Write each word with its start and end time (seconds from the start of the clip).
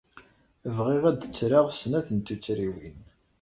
Bɣiɣ 0.75 1.03
ad 1.09 1.17
d-ttreɣ 1.21 1.65
snat 1.71 2.07
n 2.11 2.19
tuttriwin. 2.19 2.99